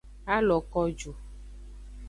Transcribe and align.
A 0.35 0.37
lo 0.47 0.57
ko 0.71 0.81
ju. 0.97 1.11